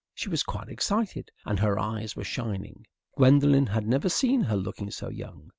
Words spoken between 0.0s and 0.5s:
She was